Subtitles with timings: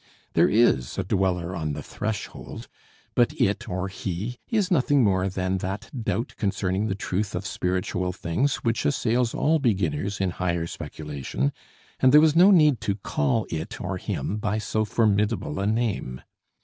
[0.33, 2.67] There is a 'Dweller on the Threshold,'
[3.13, 8.11] but it, or he, is nothing more than that doubt concerning the truth of spiritual
[8.11, 11.53] things which assails all beginners in higher speculation,
[11.99, 16.23] and there was no need to call it or him by so formidable a name.